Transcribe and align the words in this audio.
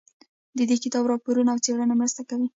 د 0.57 0.59
دې 0.69 0.77
کتاب 0.83 1.03
راپورونه 1.11 1.49
او 1.51 1.61
څېړنې 1.65 1.95
مرسته 2.01 2.21
کوي. 2.29 2.47